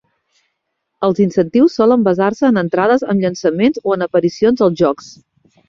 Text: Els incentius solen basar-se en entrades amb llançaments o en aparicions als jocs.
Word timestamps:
Els 1.07 1.21
incentius 1.25 1.75
solen 1.81 2.07
basar-se 2.09 2.49
en 2.51 2.59
entrades 2.63 3.07
amb 3.13 3.27
llançaments 3.27 3.85
o 3.87 3.97
en 3.99 4.09
aparicions 4.09 4.69
als 4.69 4.85
jocs. 4.85 5.15